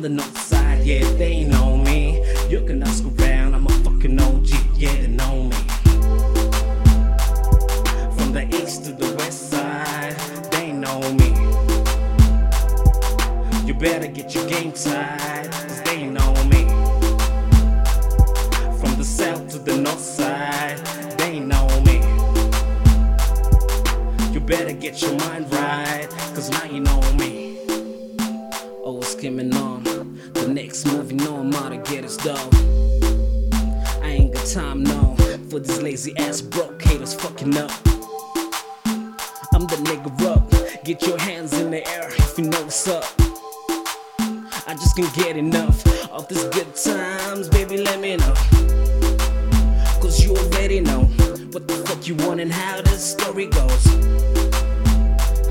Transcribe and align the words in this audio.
from 0.00 0.02
the 0.02 0.08
north 0.08 0.38
side, 0.38 0.84
yeah, 0.84 1.04
they 1.14 1.44
know 1.44 1.76
me. 1.76 2.22
You 2.48 2.60
can 2.64 2.82
ask 2.82 3.04
around, 3.04 3.54
I'm 3.54 3.66
a 3.66 3.70
fucking 3.84 4.20
OG, 4.20 4.48
yeah, 4.76 4.94
they 4.94 5.08
know 5.08 5.44
me. 5.44 5.56
From 8.16 8.32
the 8.32 8.46
east 8.62 8.84
to 8.84 8.92
the 8.92 9.14
west 9.18 9.50
side, 9.50 10.14
they 10.50 10.72
know 10.72 11.00
me. 11.20 11.30
You 13.66 13.74
better 13.74 14.06
get 14.06 14.34
your 14.34 14.46
game 14.48 14.72
tight, 14.72 15.48
cause 15.50 15.82
they 15.82 16.06
know 16.06 16.32
me. 16.44 16.62
From 18.80 18.96
the 18.96 19.04
south 19.04 19.48
to 19.50 19.58
the 19.58 19.76
north 19.76 20.00
side, 20.00 20.78
they 21.18 21.40
know 21.40 21.66
me. 21.88 21.98
You 24.32 24.40
better 24.40 24.72
get 24.72 25.02
your 25.02 25.14
mind 25.16 25.52
right, 25.52 26.08
cause 26.34 26.48
now 26.50 26.64
you 26.64 26.80
know 26.80 27.00
me. 27.14 27.39
Skimming 29.20 29.54
on. 29.54 29.82
The 30.32 30.48
next 30.48 30.86
movie, 30.86 31.14
no, 31.14 31.40
I'm 31.40 31.52
out 31.52 31.72
to 31.72 31.92
get 31.92 32.06
us 32.06 32.16
dough. 32.16 32.48
I 34.00 34.06
ain't 34.06 34.32
got 34.32 34.46
time, 34.46 34.82
no, 34.82 35.14
for 35.50 35.60
these 35.60 35.82
lazy 35.82 36.16
ass 36.16 36.40
broke 36.40 36.80
haters 36.80 37.12
fucking 37.12 37.54
up. 37.58 37.70
I'm 39.52 39.66
the 39.66 39.76
nigga 39.84 40.22
up. 40.22 40.50
Get 40.86 41.06
your 41.06 41.18
hands 41.18 41.52
in 41.52 41.70
the 41.70 41.86
air 41.86 42.08
if 42.08 42.38
you 42.38 42.44
know 42.44 42.62
what's 42.62 42.88
up. 42.88 43.04
I 44.66 44.72
just 44.72 44.96
can't 44.96 45.14
get 45.14 45.36
enough 45.36 45.86
of 46.10 46.26
these 46.28 46.44
good 46.44 46.74
times, 46.74 47.50
baby. 47.50 47.76
Let 47.76 48.00
me 48.00 48.16
know. 48.16 48.32
Cause 50.00 50.24
you 50.24 50.34
already 50.34 50.80
know 50.80 51.02
what 51.52 51.68
the 51.68 51.76
fuck 51.86 52.08
you 52.08 52.14
want 52.14 52.40
and 52.40 52.50
how 52.50 52.80
this 52.80 53.10
story 53.10 53.48
goes. 53.48 53.86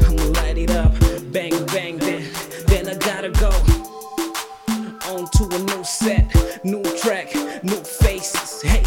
I'ma 0.08 0.24
light 0.42 0.58
it 0.58 0.72
up, 0.72 0.92
bang, 1.32 1.68
bang, 1.68 2.00
I 2.02 2.39
gotta 3.22 3.32
go. 3.32 3.50
On 5.12 5.28
to 5.32 5.44
a 5.54 5.60
new 5.60 5.84
set, 5.84 6.24
new 6.64 6.82
track, 7.00 7.34
new 7.64 7.84
faces, 7.84 8.62
hey. 8.62 8.82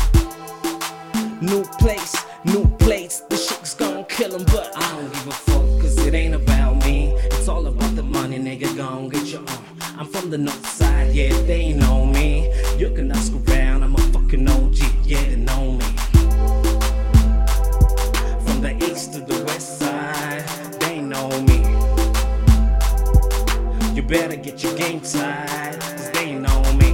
New 1.42 1.64
place, 1.78 2.16
new 2.44 2.64
plates, 2.78 3.20
the 3.28 3.36
shit's 3.36 3.74
gon' 3.74 4.04
kill 4.06 4.34
'em, 4.34 4.44
but 4.44 4.72
I 4.74 4.80
don't 4.92 5.12
give 5.12 5.26
a 5.26 5.32
fuck, 5.32 5.80
cause 5.80 5.98
it 6.06 6.14
ain't 6.14 6.34
about 6.34 6.82
me. 6.86 7.12
It's 7.32 7.48
all 7.48 7.66
about 7.66 7.94
the 7.94 8.04
money, 8.04 8.38
nigga, 8.38 8.74
gon' 8.74 9.10
get 9.10 9.26
your 9.26 9.40
own. 9.40 9.64
I'm 9.98 10.06
from 10.06 10.30
the 10.30 10.38
north 10.38 10.66
side, 10.66 11.12
yeah, 11.12 11.34
they 11.42 11.74
know 11.74 11.81
better 24.12 24.36
get 24.36 24.62
your 24.62 24.76
game 24.76 25.00
tight, 25.00 25.78
cause 25.80 26.10
they 26.10 26.34
know 26.34 26.60
me. 26.74 26.90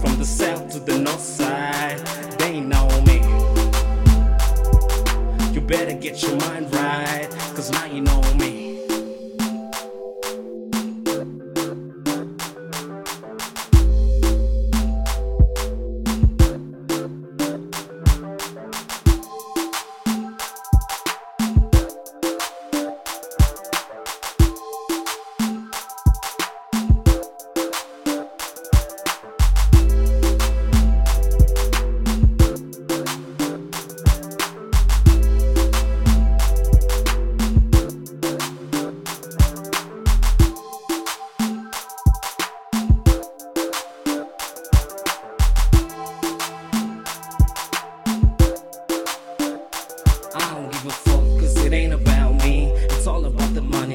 From 0.00 0.16
the 0.16 0.24
south 0.24 0.70
to 0.72 0.78
the 0.78 0.98
north 0.98 1.20
side, 1.20 1.98
they 2.38 2.58
know 2.58 2.88
me. 3.02 3.18
You 5.52 5.60
better 5.60 5.92
get 5.92 6.22
your 6.22 6.36
mind 6.36 6.72
right, 6.74 7.28
cause 7.54 7.70
now 7.70 7.84
you 7.84 8.00
know 8.00 8.22
me. 8.36 8.63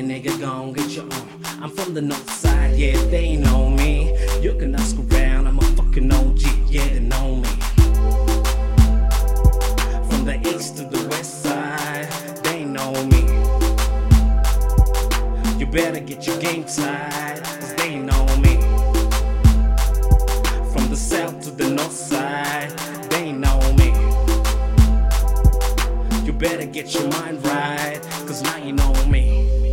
Nigga, 0.10 0.40
gon' 0.40 0.74
get 0.74 0.90
your 0.90 1.04
own. 1.04 1.30
I'm 1.62 1.70
from 1.70 1.94
the 1.94 2.02
north 2.02 2.32
side, 2.32 2.76
yeah, 2.76 2.98
they 3.12 3.36
know 3.36 3.70
me. 3.70 4.12
You 4.42 4.56
can 4.56 4.74
ask 4.74 4.96
around, 4.98 5.46
I'm 5.46 5.60
a 5.60 5.62
fucking 5.78 6.12
OG, 6.12 6.42
yeah, 6.68 6.88
they 6.88 7.00
know 7.00 7.36
me. 7.36 7.50
From 10.10 10.26
the 10.26 10.40
east 10.50 10.78
to 10.78 10.86
the 10.86 11.08
west 11.12 11.44
side, 11.44 12.08
they 12.44 12.66
know 12.66 12.92
me. 13.12 13.22
You 15.60 15.68
better 15.68 16.00
get 16.00 16.26
your 16.26 16.40
game 16.40 16.64
tight, 16.64 17.42
cause 17.44 17.76
they 17.76 17.96
know 17.96 18.26
me. 18.38 18.56
From 20.74 20.90
the 20.90 20.98
south 20.98 21.40
to 21.44 21.52
the 21.52 21.70
north 21.70 21.92
side, 21.92 22.72
they 23.12 23.32
know 23.32 23.60
me. 23.78 23.90
You 26.26 26.34
better 26.34 26.66
get 26.66 26.96
your 26.96 27.08
mind 27.10 27.46
right, 27.46 28.00
cause 28.26 28.42
now 28.42 28.58
you 28.58 28.74
know 28.74 28.94
me. 29.06 29.69